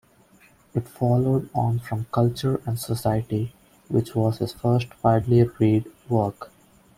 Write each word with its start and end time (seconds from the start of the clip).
It 0.73 0.87
followed 0.87 1.47
on 1.53 1.77
from 1.77 2.07
"Culture 2.11 2.59
and 2.65 2.79
Society", 2.79 3.53
which 3.87 4.15
was 4.15 4.39
his 4.39 4.51
first 4.51 4.87
widely 5.03 5.43
read 5.59 5.91
work. 6.09 6.49